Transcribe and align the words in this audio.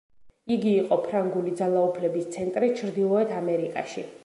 იგი 0.53 0.71
იყო 0.77 0.97
ფრანგული 1.03 1.53
ძალაუფლების 1.61 2.27
ცენტრი 2.37 2.73
ჩრდილოეთ 2.81 3.37
ამერიკაში. 3.45 4.09